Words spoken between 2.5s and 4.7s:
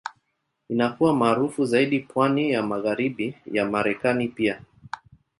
ya Magharibi ya Marekani pia.